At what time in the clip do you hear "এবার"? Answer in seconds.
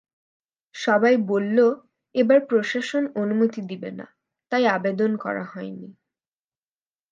2.15-2.39